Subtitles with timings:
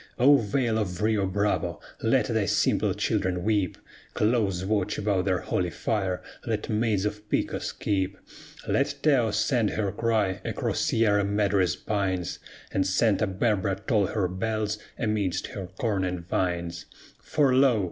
[0.17, 1.79] O Vale of Rio Bravo!
[2.01, 3.77] Let thy simple children weep;
[4.15, 8.17] Close watch about their holy fire let maids of Pecos keep;
[8.67, 12.39] Let Taos send her cry across Sierra Madre's pines,
[12.71, 16.87] And Santa Barbara toll her bells amidst her corn and vines;
[17.19, 17.79] For lo!